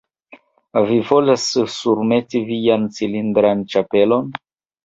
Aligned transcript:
Vi 0.91 0.97
volas 1.09 1.43
surmeti 1.75 2.41
vian 2.49 2.89
cilindran 2.97 3.63
ĉapelon? 3.75 4.35